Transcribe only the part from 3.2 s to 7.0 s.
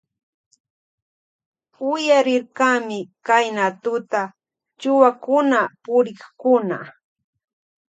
Kayna tuta chuwakuna purikkuna.